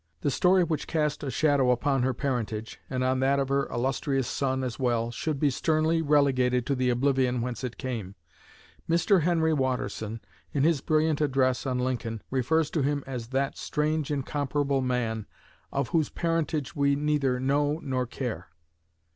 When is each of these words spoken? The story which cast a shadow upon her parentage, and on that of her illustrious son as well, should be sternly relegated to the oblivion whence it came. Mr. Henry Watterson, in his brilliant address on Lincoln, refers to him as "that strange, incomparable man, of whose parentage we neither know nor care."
The 0.21 0.31
story 0.31 0.63
which 0.63 0.87
cast 0.87 1.23
a 1.23 1.29
shadow 1.29 1.69
upon 1.69 2.01
her 2.01 2.11
parentage, 2.15 2.81
and 2.89 3.03
on 3.03 3.19
that 3.19 3.37
of 3.37 3.49
her 3.49 3.67
illustrious 3.67 4.27
son 4.27 4.63
as 4.63 4.79
well, 4.79 5.11
should 5.11 5.39
be 5.39 5.51
sternly 5.51 6.01
relegated 6.01 6.65
to 6.65 6.75
the 6.75 6.89
oblivion 6.89 7.39
whence 7.39 7.63
it 7.63 7.77
came. 7.77 8.15
Mr. 8.89 9.21
Henry 9.21 9.53
Watterson, 9.53 10.19
in 10.53 10.63
his 10.63 10.81
brilliant 10.81 11.21
address 11.21 11.67
on 11.67 11.77
Lincoln, 11.77 12.23
refers 12.31 12.71
to 12.71 12.81
him 12.81 13.03
as 13.05 13.27
"that 13.27 13.59
strange, 13.59 14.09
incomparable 14.09 14.81
man, 14.81 15.27
of 15.71 15.89
whose 15.89 16.09
parentage 16.09 16.75
we 16.75 16.95
neither 16.95 17.39
know 17.39 17.77
nor 17.83 18.07
care." 18.07 18.47